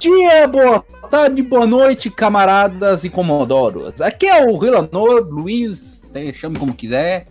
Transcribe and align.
Dia, 0.00 0.46
boa 0.48 0.84
tarde, 1.10 1.42
boa 1.42 1.66
noite, 1.66 2.10
camaradas 2.10 3.04
e 3.04 3.10
comodoros. 3.10 4.00
Aqui 4.00 4.26
é 4.26 4.44
o 4.44 4.56
Rilanor, 4.56 5.26
Luiz, 5.28 6.06
chame 6.34 6.58
como 6.58 6.74
quiser. 6.74 7.26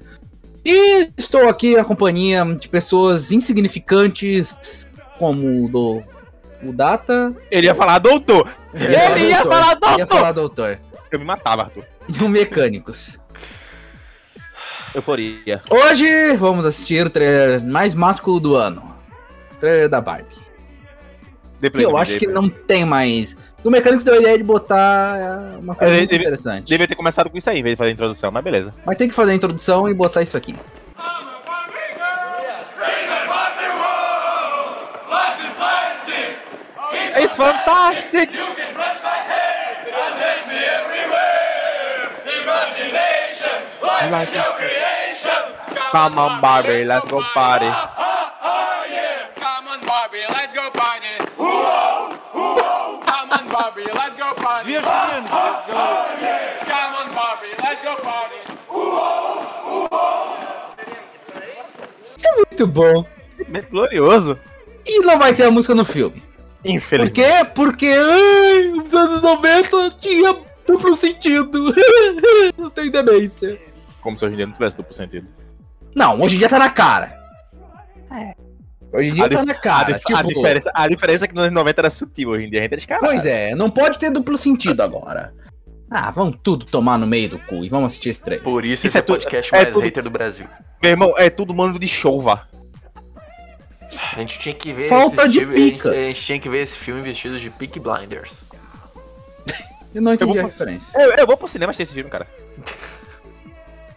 E 0.63 1.09
estou 1.17 1.47
aqui 1.49 1.75
na 1.75 1.83
companhia 1.83 2.45
de 2.57 2.69
pessoas 2.69 3.31
insignificantes, 3.31 4.87
como 5.17 5.65
o, 5.65 5.69
do, 5.69 6.03
o 6.63 6.73
Data. 6.73 7.35
Ele 7.51 7.67
ia 7.67 7.75
falar 7.75 7.99
doutor! 7.99 8.49
Ele 8.73 8.93
ia, 8.93 9.11
Ele 9.11 9.27
ia 9.27 9.43
falar 9.43 9.73
doutor! 9.75 9.99
Ia 9.99 10.07
falar 10.07 10.31
doutor. 10.31 10.79
Eu 11.11 11.19
me 11.19 11.25
matava, 11.25 11.63
Arthur. 11.63 11.83
E 12.07 12.23
o 12.23 12.29
Mecânicos. 12.29 13.19
Euforia. 14.95 15.61
Hoje 15.69 16.33
vamos 16.35 16.65
assistir 16.65 17.05
o 17.05 17.09
trailer 17.09 17.63
mais 17.65 17.93
másculo 17.93 18.39
do 18.39 18.55
ano. 18.55 18.95
O 19.51 19.55
trailer 19.59 19.89
da 19.89 20.01
Barbie. 20.01 20.35
Depois 21.59 21.83
eu 21.83 21.97
acho 21.97 22.17
que 22.17 22.27
não 22.27 22.47
tem 22.49 22.85
mais. 22.85 23.37
O 23.63 23.69
Mecânicos 23.69 24.03
deu 24.03 24.13
a 24.13 24.17
ideia 24.17 24.37
de 24.37 24.43
botar 24.43 25.57
uma 25.59 25.73
coisa 25.75 25.93
muito 25.95 26.09
deve- 26.09 26.23
interessante. 26.23 26.67
Devia 26.67 26.87
ter 26.87 26.95
começado 26.95 27.29
com 27.29 27.37
isso 27.37 27.49
aí, 27.49 27.59
em 27.59 27.63
vez 27.63 27.73
de 27.73 27.77
fazer 27.77 27.89
a 27.89 27.93
introdução, 27.93 28.31
mas 28.31 28.43
beleza. 28.43 28.73
Mas 28.85 28.95
tem 28.97 29.07
que 29.07 29.13
fazer 29.15 29.31
a 29.31 29.35
introdução 29.35 29.89
e 29.89 29.93
botar 29.93 30.21
isso 30.21 30.37
aqui. 30.37 30.55
It's 37.19 37.35
fantastic! 37.35 38.29
Come 45.91 46.19
on, 46.19 46.39
Barbie, 46.39 46.83
let's 46.85 47.07
go 47.07 47.23
party. 47.33 47.65
Come 49.39 49.67
on, 49.69 49.79
Barbie, 49.85 50.25
let's 50.29 50.53
go 50.53 50.69
party. 50.69 51.07
Come 51.35 53.31
on, 53.31 53.47
Barbie, 53.49 53.87
let's 53.95 54.15
go 54.15 54.33
party. 54.35 54.73
Come 54.75 54.91
on, 56.93 57.07
Barbie, 57.15 57.55
let's 57.63 57.81
go 57.83 57.95
party. 58.03 58.35
Isso 62.15 62.27
é 62.27 62.35
muito 62.35 62.67
bom. 62.67 63.03
Momento 63.47 63.69
glorioso. 63.71 64.39
E 64.85 64.99
não 64.99 65.17
vai 65.17 65.33
ter 65.33 65.45
a 65.45 65.51
música 65.51 65.73
no 65.73 65.83
filme. 65.83 66.21
Por 66.61 66.69
Infelizmente. 66.69 67.13
quê? 67.15 67.49
Porque 67.55 67.87
ai, 67.87 68.73
os 68.73 68.93
anos 68.93 69.23
90 69.23 69.89
tinha 69.97 70.35
duplo 70.67 70.95
sentido. 70.95 71.73
Eu 72.57 72.69
tenho 72.69 72.91
demência. 72.91 73.57
Como 74.01 74.17
se 74.17 74.25
hoje 74.25 74.33
em 74.33 74.37
dia 74.37 74.45
não 74.47 74.53
tivesse 74.53 74.75
duplo 74.77 74.93
sentido. 74.93 75.27
Não, 75.95 76.21
hoje 76.21 76.35
em 76.35 76.39
dia 76.39 76.49
tá 76.49 76.59
na 76.59 76.69
cara. 76.69 77.17
Hoje 78.93 79.09
em 79.09 79.13
dia 79.13 79.25
A 79.25 79.29
tá 79.29 79.43
na 79.45 79.51
a, 79.51 79.55
cara. 79.55 79.95
a 79.95 79.99
tipo, 79.99 80.23
diferença, 80.27 80.71
a 80.73 80.87
diferença 80.87 81.25
é 81.25 81.27
que 81.27 81.35
nos 81.35 81.43
anos 81.43 81.53
90 81.55 81.81
era 81.81 81.89
sutil, 81.89 82.29
hoje 82.29 82.45
em 82.45 82.49
dia 82.49 82.59
a 82.59 82.63
gente 82.63 82.73
é 82.73 82.77
descarado. 82.77 83.05
Pois 83.05 83.25
é, 83.25 83.53
não 83.53 83.69
pode 83.69 83.99
ter 83.99 84.09
duplo 84.09 84.37
sentido 84.37 84.81
agora. 84.81 85.33
Ah, 85.91 86.09
vamos 86.11 86.37
tudo 86.41 86.65
tomar 86.65 86.97
no 86.97 87.05
meio 87.07 87.29
do 87.29 87.39
cu 87.39 87.63
e 87.65 87.69
vamos 87.69 87.87
assistir 87.91 88.09
esse 88.09 88.21
trailer. 88.23 88.43
Por 88.43 88.63
isso, 88.63 88.87
Isso 88.87 88.87
esse 88.87 88.97
é 88.97 88.99
é 88.99 89.03
o 89.13 89.15
é 89.55 89.61
mais 89.63 89.73
tudo- 89.73 89.83
hater 89.83 90.03
do 90.03 90.09
Brasil. 90.09 90.47
Meu 90.81 90.91
irmão, 90.91 91.13
é 91.17 91.29
tudo 91.29 91.53
mano 91.53 91.77
de 91.79 91.87
chova. 91.87 92.47
A 94.13 94.19
gente 94.19 94.37
tinha 94.39 94.53
que 94.53 94.71
ver 94.73 94.87
Falta 94.89 95.23
esse 95.23 95.31
de 95.31 95.39
filme- 95.39 95.55
a 95.55 95.57
gente- 95.59 95.73
pica. 95.77 95.89
A 95.89 95.93
gente 95.93 96.21
tinha 96.21 96.39
que 96.39 96.49
ver 96.49 96.61
esse 96.61 96.77
filme 96.77 97.01
vestido 97.01 97.39
de 97.39 97.49
Peak 97.49 97.79
Blinders. 97.79 98.47
Eu 99.95 100.01
não 100.01 100.13
entendi 100.13 100.31
Eu 100.33 100.39
a 100.39 100.41
vou- 100.43 100.51
referência. 100.51 100.91
Eu, 101.01 101.13
eu 101.15 101.25
vou 101.27 101.37
pro 101.37 101.47
cinema 101.47 101.71
assistir 101.71 101.83
esse 101.83 101.93
filme, 101.93 102.09
cara. 102.09 102.27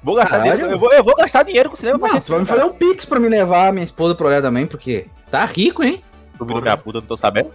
Vou 0.02 0.14
gastar 0.14 0.38
Caralho. 0.38 0.52
dinheiro. 0.52 0.74
Eu 0.74 0.78
vou, 0.78 0.92
eu 0.92 1.04
vou 1.04 1.14
gastar 1.14 1.42
dinheiro 1.42 1.68
com 1.68 1.74
o 1.74 1.78
cinema 1.78 1.98
pra 1.98 2.08
Não, 2.12 2.20
tu 2.20 2.30
vai 2.32 2.40
me 2.40 2.46
fazer 2.46 2.64
um 2.64 2.72
pix 2.72 3.04
pra 3.04 3.20
me 3.20 3.28
levar 3.28 3.72
minha 3.72 3.84
esposa 3.84 4.14
pra 4.14 4.26
olhar 4.26 4.40
também, 4.42 4.66
porque 4.66 5.06
tá 5.30 5.44
rico, 5.44 5.82
hein? 5.82 5.98
cara. 5.98 6.38
Duvido 6.38 6.62
minha 6.62 6.76
puta, 6.76 7.00
não 7.00 7.06
tô 7.06 7.16
sabendo. 7.16 7.52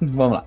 Vamos 0.00 0.32
lá. 0.38 0.44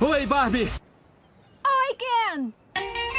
Oi, 0.00 0.26
Barbie! 0.26 0.68
Ken! 1.98 2.52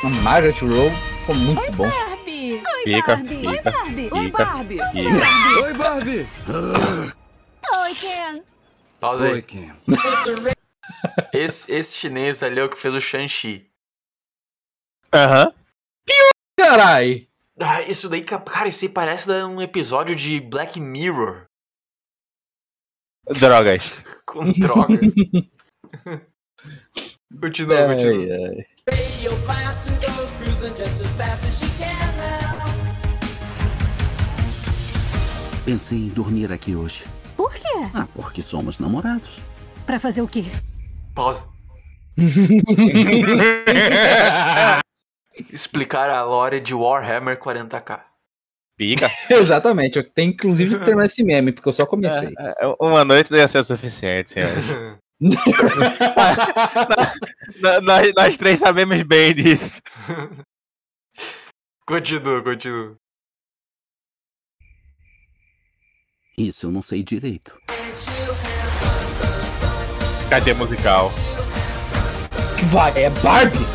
A 0.04 0.10
Margaret 0.22 0.56
Rowe 0.62 0.92
ficou 1.20 1.36
muito 1.36 1.72
bom. 1.74 1.90
Barbie! 1.90 2.54
Oi, 2.66 2.84
Fica, 2.84 3.16
Barbie! 3.18 3.36
fica, 3.36 3.50
Oi, 3.50 3.62
Barbie! 3.62 4.10
Oi, 4.12 4.24
fica, 4.26 4.46
Barbie! 4.46 4.80
fica. 4.80 5.64
Oi, 5.66 5.74
Barbie! 5.74 6.28
Oi, 6.48 7.12
Ken! 7.96 8.44
Pausa 9.00 9.26
aí. 9.28 9.34
Oi, 9.34 9.42
Ken. 9.42 9.76
Esse, 11.34 11.72
esse 11.72 11.96
chinês 11.96 12.42
ali 12.42 12.60
é 12.60 12.64
o 12.64 12.70
que 12.70 12.78
fez 12.78 12.94
o 12.94 13.00
Shang-Chi. 13.00 13.70
Aham. 15.14 15.54
Carai! 16.58 17.28
Ah, 17.62 17.82
isso 17.84 18.10
daí, 18.10 18.24
ca- 18.24 18.40
cara, 18.40 18.68
isso 18.70 18.84
aí 18.86 18.90
parece 18.90 19.30
um 19.44 19.62
episódio 19.62 20.16
de 20.16 20.40
Black 20.42 20.80
Mirror 20.80 21.46
Drogas. 23.40 24.02
com 24.26 24.40
droga. 24.52 24.98
continua, 27.40 27.88
continua. 27.88 28.38
Ai, 28.38 28.58
ai. 28.58 28.66
Pensei 35.66 35.98
em 36.00 36.08
dormir 36.10 36.52
aqui 36.52 36.76
hoje. 36.76 37.04
Ah, 37.94 38.08
porque 38.14 38.42
somos 38.42 38.80
namorados. 38.80 39.40
Pra 39.86 40.00
fazer 40.00 40.22
o 40.22 40.28
quê? 40.28 40.44
Pausa. 41.16 41.48
Explicar 45.52 46.10
a 46.10 46.24
lore 46.24 46.60
de 46.60 46.74
Warhammer 46.74 47.38
40k. 47.40 48.02
Pica. 48.78 49.10
Exatamente, 49.30 49.98
eu 49.98 50.10
tenho 50.10 50.32
inclusive 50.32 50.78
que 50.78 50.86
terminar 50.86 51.06
esse 51.06 51.24
meme, 51.24 51.52
porque 51.52 51.70
eu 51.70 51.74
só 51.74 51.86
comecei. 51.86 52.34
É, 52.38 52.56
Uma 52.80 53.04
noite 53.06 53.32
não 53.32 53.38
ia 53.38 53.48
ser 53.48 53.60
o 53.60 53.64
suficiente, 53.64 54.32
senhores. 54.32 54.66
N- 55.22 55.36
nós, 57.84 58.14
nós 58.16 58.38
três 58.38 58.58
sabemos 58.60 59.02
bem 59.04 59.34
disso. 59.34 59.82
continua, 61.86 62.42
continua. 62.42 62.96
Isso 66.38 66.68
eu 66.68 66.72
não 66.72 66.82
sei 66.82 67.04
direito. 67.04 67.58
Cadê 70.30 70.54
musical? 70.54 71.12
Que 72.58 72.66
vai, 72.66 72.92
é 72.96 73.10
Barbie? 73.10 73.66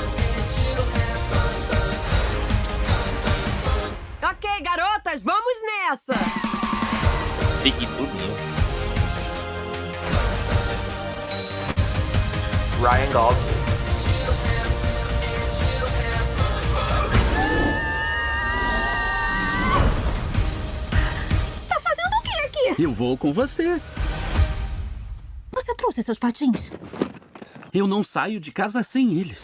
Ok, 4.23 4.51
garotas, 4.63 5.23
vamos 5.23 5.59
nessa! 5.67 6.15
Tudinho. 7.63 8.37
Ryan 12.81 13.11
Gosling. 13.13 14.54
Eu 22.79 22.93
vou 22.93 23.17
com 23.17 23.33
você. 23.33 23.81
Você 25.53 25.75
trouxe 25.75 26.03
seus 26.03 26.19
patins? 26.19 26.73
Eu 27.73 27.87
não 27.87 28.03
saio 28.03 28.41
de 28.41 28.51
casa 28.51 28.83
sem 28.83 29.15
eles. 29.15 29.39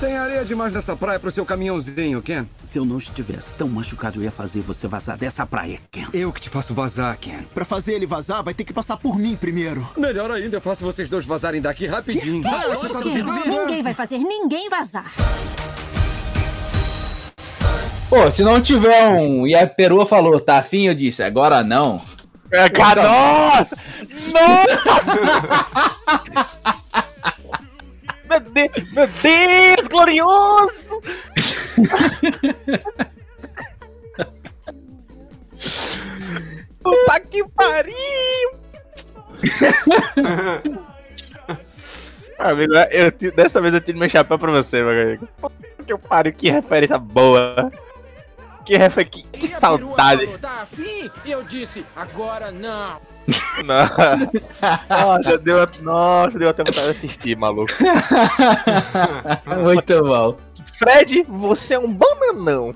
Tem 0.00 0.16
areia 0.16 0.44
demais 0.44 0.72
nessa 0.72 0.94
praia 0.96 1.18
pro 1.18 1.30
seu 1.30 1.46
caminhãozinho, 1.46 2.20
Ken. 2.20 2.44
Se 2.64 2.78
eu 2.78 2.84
não 2.84 2.98
estivesse 2.98 3.54
tão 3.54 3.68
machucado, 3.68 4.18
eu 4.18 4.24
ia 4.24 4.30
fazer 4.30 4.60
você 4.60 4.86
vazar 4.86 5.16
dessa 5.16 5.46
praia, 5.46 5.80
Ken. 5.90 6.06
Eu 6.12 6.32
que 6.32 6.40
te 6.40 6.50
faço 6.50 6.74
vazar, 6.74 7.16
Ken. 7.18 7.42
Pra 7.54 7.64
fazer 7.64 7.94
ele 7.94 8.06
vazar, 8.06 8.42
vai 8.42 8.52
ter 8.52 8.64
que 8.64 8.72
passar 8.72 8.96
por 8.96 9.16
mim 9.18 9.36
primeiro. 9.36 9.88
Melhor 9.96 10.30
ainda, 10.30 10.56
eu 10.56 10.60
faço 10.60 10.84
vocês 10.84 11.08
dois 11.08 11.24
vazarem 11.24 11.60
daqui 11.60 11.86
rapidinho. 11.86 12.42
Ah, 12.46 12.76
você 12.76 12.88
tá 12.88 13.00
duvidando? 13.00 13.48
Ninguém 13.48 13.82
vai 13.82 13.94
fazer 13.94 14.18
ninguém 14.18 14.68
vazar. 14.68 15.12
Pô, 18.14 18.30
se 18.30 18.44
não 18.44 18.60
tiver 18.60 19.08
um. 19.08 19.44
E 19.44 19.56
a 19.56 19.66
perua 19.66 20.06
falou, 20.06 20.38
tá 20.38 20.58
afim? 20.58 20.86
Eu 20.86 20.94
disse, 20.94 21.20
agora 21.20 21.64
não. 21.64 22.00
É, 22.52 22.68
cara, 22.68 23.02
nossa! 23.02 23.76
Nossa! 24.32 25.14
meu 28.30 28.38
Deus! 28.38 28.92
Meu 28.92 29.08
Deus! 29.08 29.88
Glorioso! 29.90 31.00
Puta 36.84 37.20
que 37.28 37.44
pariu! 37.48 37.94
Amigo, 42.38 42.74
eu, 42.92 43.10
dessa 43.32 43.60
vez 43.60 43.74
eu 43.74 43.80
tiro 43.80 43.98
meu 43.98 44.08
chapéu 44.08 44.38
pra 44.38 44.52
você, 44.52 44.84
meu 44.84 45.02
amigo. 45.02 45.28
Puta 45.40 45.56
que 45.84 45.98
pariu, 45.98 46.32
que 46.32 46.48
referência 46.48 46.96
boa! 46.96 47.72
Que 48.64 48.76
referência, 48.76 49.22
que, 49.22 49.38
que 49.38 49.46
saudade! 49.48 50.26
Tá 50.38 50.62
afim? 50.62 51.10
E 51.24 51.30
eu 51.30 51.42
disse, 51.42 51.84
agora 51.94 52.50
não. 52.50 52.98
Nossa, 54.88 55.38
deu, 55.38 55.66
nossa, 55.80 56.38
deu 56.38 56.50
até 56.50 56.62
vontade 56.62 56.84
de 56.84 56.90
assistir, 56.90 57.36
maluco. 57.36 57.72
Muito 59.64 60.02
bom. 60.02 60.36
Fred, 60.74 61.24
você 61.26 61.74
é 61.74 61.78
um 61.78 61.92
bananão. 61.92 62.74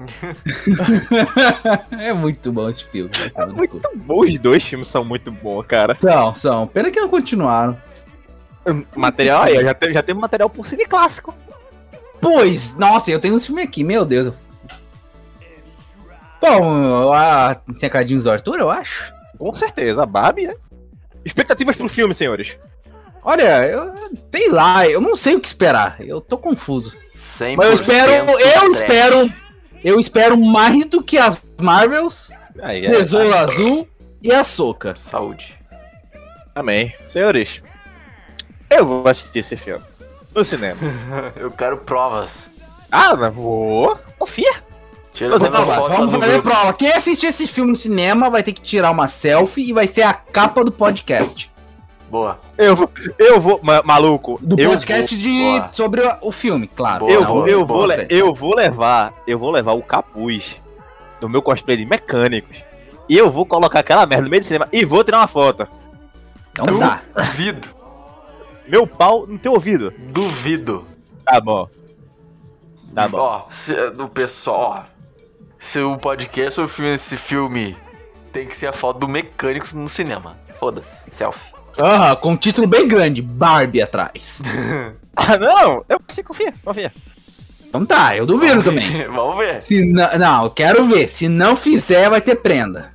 É 1.98 2.12
muito 2.14 2.50
bom 2.50 2.70
esse 2.70 2.84
filme. 2.84 3.10
É 3.34 3.44
muito 3.44 3.80
bom, 3.96 4.20
os 4.20 4.38
dois 4.38 4.64
filmes 4.64 4.88
são 4.88 5.04
muito 5.04 5.30
bons, 5.30 5.66
cara. 5.66 5.94
São, 6.00 6.34
são. 6.34 6.66
Pena 6.66 6.90
que 6.90 6.98
não 6.98 7.08
continuaram. 7.08 7.76
Material 8.96 9.42
aí, 9.42 9.62
já 9.62 9.74
teve, 9.74 9.92
já 9.92 10.02
teve 10.02 10.18
material 10.18 10.48
por 10.48 10.64
cine 10.64 10.86
clássico. 10.86 11.34
Pois, 12.20 12.76
nossa, 12.76 13.10
eu 13.10 13.20
tenho 13.20 13.34
uns 13.34 13.46
filmes 13.46 13.64
aqui, 13.64 13.84
meu 13.84 14.06
Deus. 14.06 14.32
Bom, 16.58 17.12
a... 17.12 17.54
tem 17.54 17.76
recadinhos 17.82 18.24
do 18.24 18.30
Arthur, 18.30 18.58
eu 18.58 18.70
acho. 18.70 19.12
Com 19.38 19.52
certeza, 19.54 20.02
a 20.02 20.06
Barbie, 20.06 20.46
né? 20.46 20.54
Expectativas 21.24 21.76
pro 21.76 21.88
filme, 21.88 22.14
senhores. 22.14 22.58
Olha, 23.22 23.66
eu 23.66 23.94
sei 24.34 24.50
lá, 24.50 24.88
eu 24.88 25.00
não 25.00 25.14
sei 25.14 25.34
o 25.34 25.40
que 25.40 25.46
esperar. 25.46 25.96
Eu 26.00 26.20
tô 26.20 26.38
confuso. 26.38 26.96
100% 27.14 27.56
Mas 27.56 27.66
eu 27.66 27.74
espero, 27.74 28.12
eu 28.12 28.36
trash. 28.36 28.80
espero, 28.80 29.32
eu 29.84 30.00
espero 30.00 30.36
mais 30.40 30.86
do 30.86 31.02
que 31.02 31.18
as 31.18 31.42
Marvels, 31.60 32.32
Aí, 32.62 32.86
é. 32.86 32.90
Tesouro 32.90 33.34
Azul 33.34 33.88
e 34.22 34.32
a 34.32 34.42
Soca. 34.44 34.94
Saúde. 34.96 35.58
Amém. 36.54 36.94
Senhores, 37.06 37.62
eu 38.68 38.84
vou 38.84 39.06
assistir 39.06 39.38
esse 39.40 39.56
filme. 39.56 39.84
No 40.34 40.44
cinema. 40.44 40.78
Eu 41.36 41.50
quero 41.50 41.78
provas. 41.78 42.48
Ah, 42.90 43.16
mas 43.16 43.34
vou. 43.34 43.98
Confia. 44.18 44.52
Tira 45.26 45.38
não, 45.38 45.64
foto 45.66 45.88
Vamos 45.88 46.14
fazer 46.14 46.32
grupo. 46.32 46.48
prova. 46.50 46.72
Quem 46.72 46.90
assistir 46.92 47.26
esse 47.26 47.46
filme 47.46 47.70
no 47.70 47.76
cinema 47.76 48.30
vai 48.30 48.42
ter 48.42 48.52
que 48.54 48.62
tirar 48.62 48.90
uma 48.90 49.06
selfie 49.06 49.68
e 49.68 49.72
vai 49.72 49.86
ser 49.86 50.02
a 50.02 50.14
capa 50.14 50.64
do 50.64 50.72
podcast. 50.72 51.50
Boa. 52.10 52.40
Eu 52.56 52.74
vou. 52.74 52.90
Eu 53.18 53.38
vou. 53.40 53.60
ma- 53.62 53.82
maluco. 53.84 54.38
Do 54.42 54.58
eu 54.58 54.70
podcast 54.70 55.14
vou, 55.14 55.22
de 55.22 55.42
boa. 55.42 55.68
sobre 55.72 56.00
o- 56.22 56.32
filme, 56.32 56.66
claro. 56.68 57.00
Boa, 57.00 57.12
eu 57.12 57.24
vou, 57.24 57.46
eu, 57.46 57.66
boa, 57.66 57.86
vou 57.86 58.06
eu 58.08 58.34
vou 58.34 58.54
levar. 58.56 59.12
Eu 59.26 59.38
vou 59.38 59.50
levar 59.50 59.72
o 59.72 59.82
capuz 59.82 60.56
do 61.20 61.28
meu 61.28 61.42
cosplay 61.42 61.76
de 61.76 61.84
mecânicos. 61.84 62.56
E 63.08 63.16
eu 63.16 63.30
vou 63.30 63.44
colocar 63.44 63.80
aquela 63.80 64.06
merda 64.06 64.24
no 64.24 64.30
meio 64.30 64.40
do 64.40 64.46
cinema 64.46 64.68
e 64.72 64.84
vou 64.86 65.04
tirar 65.04 65.18
uma 65.18 65.26
foto. 65.26 65.68
Então 66.52 66.78
tá. 66.78 67.02
Duvido. 67.14 67.68
Meu 68.66 68.86
pau 68.86 69.26
no 69.26 69.38
teu 69.38 69.52
ouvido. 69.52 69.92
Duvido. 69.98 70.84
Tá 71.24 71.40
bom. 71.40 71.68
Tá 72.94 73.06
bom. 73.06 73.18
Ó, 73.18 73.42
se, 73.50 73.90
do 73.90 74.08
pessoal. 74.08 74.86
Se 75.60 75.78
o 75.78 75.98
podcast 75.98 76.60
ou 76.60 76.66
filme, 76.66 76.94
esse 76.94 77.16
filme 77.16 77.76
tem 78.32 78.46
que 78.46 78.56
ser 78.56 78.66
a 78.66 78.72
foto 78.72 78.98
do 78.98 79.06
Mecânicos 79.06 79.74
no 79.74 79.88
cinema. 79.88 80.36
Foda-se. 80.58 80.98
Selfie. 81.10 81.52
Aham, 81.78 82.16
com 82.16 82.32
um 82.32 82.36
título 82.36 82.66
bem 82.66 82.88
grande, 82.88 83.22
Barbie 83.22 83.82
atrás. 83.82 84.42
Ah, 85.16 85.36
não! 85.36 85.84
Eu 85.88 86.00
você 86.06 86.22
confia, 86.22 86.54
confia. 86.64 86.92
Então 87.66 87.84
tá, 87.84 88.16
eu 88.16 88.24
duvido 88.24 88.62
também. 88.62 89.04
Vamos 89.06 89.36
ver. 89.36 89.60
Se 89.60 89.84
não, 89.84 90.18
não, 90.18 90.44
eu 90.44 90.50
quero 90.50 90.84
ver. 90.86 91.08
Se 91.08 91.28
não 91.28 91.54
fizer, 91.54 92.08
vai 92.08 92.20
ter 92.20 92.36
prenda. 92.36 92.92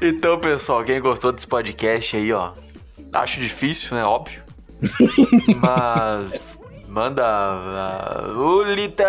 Então, 0.00 0.38
pessoal, 0.38 0.82
quem 0.82 1.00
gostou 1.00 1.32
desse 1.32 1.46
podcast 1.46 2.16
aí, 2.16 2.32
ó. 2.32 2.52
Acho 3.12 3.40
difícil, 3.40 3.96
né? 3.96 4.04
Óbvio. 4.04 4.42
Mas. 5.56 6.58
Manda. 6.88 7.24
Uh, 8.26 8.38
o 8.38 8.62
Lita. 8.64 9.04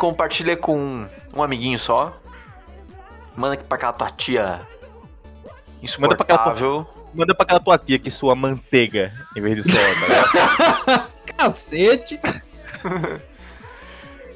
Compartilha 0.00 0.56
com 0.56 1.06
um, 1.36 1.42
amiguinho 1.42 1.78
só. 1.78 2.18
Manda 3.36 3.52
aqui 3.52 3.64
pra 3.64 3.76
aquela 3.76 3.92
tua 3.92 4.08
tia. 4.08 4.66
Manda 5.98 6.16
pra 6.16 6.24
aquela 6.24 6.38
tua- 6.38 6.52
Insuportável. 6.54 6.86
Manda 7.12 7.34
pra 7.34 7.44
aquela 7.44 7.60
tua 7.60 7.76
tia 7.76 7.98
que 7.98 8.10
sua 8.10 8.34
manteiga 8.34 9.12
em 9.36 9.42
vez 9.42 9.56
de 9.62 9.70
soda. 9.70 9.84
né? 10.96 11.06
Cacete. 11.36 12.18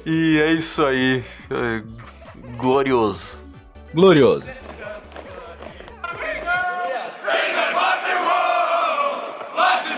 E 0.07 0.39
é 0.39 0.51
isso 0.51 0.85
aí. 0.85 1.23
É, 1.49 1.81
glorioso. 2.57 3.39
Glorioso. 3.91 4.51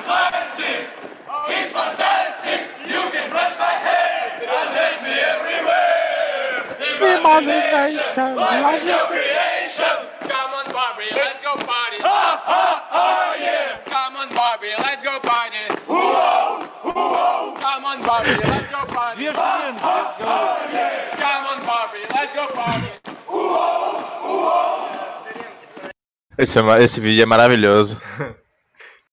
Plastic. 0.06 0.88
It's 1.04 1.07
Imagination. 7.38 8.36
What's 8.36 8.86
your 8.86 9.06
creation? 9.08 9.98
Come 10.22 10.52
on, 10.58 10.66
Barbie, 10.74 11.12
let's 11.14 11.40
go 11.44 11.54
party. 11.56 11.98
Ah, 12.04 12.44
ah, 12.48 12.88
ah, 12.92 13.36
yeah. 13.40 13.78
Come 13.86 14.16
on, 14.18 14.30
Barbie, 14.34 14.74
let's 14.80 15.04
go 15.04 15.20
party. 15.20 15.58
Ooh-oh, 15.88 16.68
ooh-oh. 16.86 17.54
Come 17.60 17.86
on, 17.86 18.02
Barbie, 18.02 18.42
let's 18.42 18.68
go 18.72 18.86
party. 18.92 19.22
Wir 19.22 19.34
spielen. 19.34 19.78
Come 19.78 21.46
on, 21.46 21.60
Barbie, 21.66 22.06
let's 22.10 22.34
go 22.34 22.48
party. 22.54 22.88
esse, 26.40 26.58
é 26.58 26.62
ma- 26.64 26.80
esse 26.80 27.00
vídeo 27.00 27.22
é 27.24 27.26
maravilhoso. 27.26 28.00